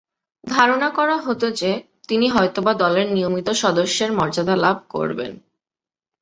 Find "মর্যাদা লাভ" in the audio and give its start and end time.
4.11-4.77